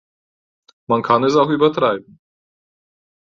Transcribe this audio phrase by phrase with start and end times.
[0.87, 2.19] Man kann es auch übertreiben.